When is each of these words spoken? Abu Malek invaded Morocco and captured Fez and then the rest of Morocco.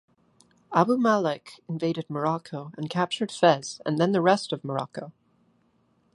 Abu 0.73 0.97
Malek 0.97 1.59
invaded 1.69 2.09
Morocco 2.09 2.71
and 2.75 2.89
captured 2.89 3.31
Fez 3.31 3.79
and 3.85 3.99
then 3.99 4.13
the 4.13 4.19
rest 4.21 4.51
of 4.51 4.63
Morocco. 4.63 5.13